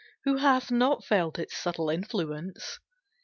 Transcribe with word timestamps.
Who 0.23 0.37
hath 0.37 0.71
not 0.71 1.05
felt 1.05 1.37
Its 1.37 1.55
subtle 1.55 1.91
influence? 1.91 2.79